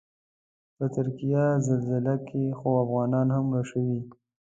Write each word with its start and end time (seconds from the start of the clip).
په 0.75 0.85
ترکیې 0.95 1.45
زلزله 1.67 2.15
کې 2.27 2.43
خو 2.57 2.69
افغانان 2.83 3.27
هم 3.35 3.43
مړه 3.51 3.61
شوي. 3.71 3.99